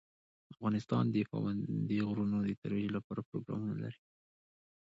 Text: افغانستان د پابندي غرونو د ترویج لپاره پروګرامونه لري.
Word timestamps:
افغانستان 0.53 1.05
د 1.11 1.15
پابندي 1.31 1.99
غرونو 2.07 2.37
د 2.43 2.49
ترویج 2.61 2.87
لپاره 2.97 3.21
پروګرامونه 3.29 3.75
لري. 3.81 4.01